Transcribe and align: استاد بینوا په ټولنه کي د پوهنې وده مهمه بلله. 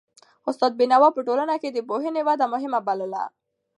استاد 0.49 0.71
بینوا 0.79 1.09
په 1.15 1.21
ټولنه 1.27 1.55
کي 1.61 1.69
د 1.71 1.77
پوهنې 1.89 2.21
وده 2.27 2.45
مهمه 2.53 2.79
بلله. 2.87 3.23